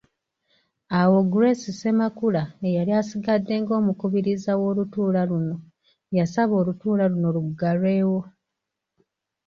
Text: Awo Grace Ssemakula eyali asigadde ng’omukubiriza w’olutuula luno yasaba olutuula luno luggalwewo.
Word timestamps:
Awo 0.99 1.19
Grace 1.31 1.69
Ssemakula 1.73 2.43
eyali 2.67 2.91
asigadde 3.01 3.53
ng’omukubiriza 3.61 4.51
w’olutuula 4.61 5.21
luno 5.29 5.55
yasaba 6.17 6.53
olutuula 6.61 7.03
luno 7.11 7.27
luggalwewo. 7.35 8.19